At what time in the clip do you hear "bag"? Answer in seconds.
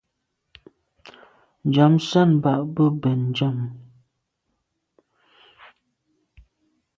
2.43-2.63